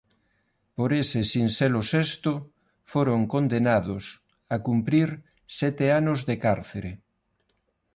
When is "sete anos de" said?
5.59-6.35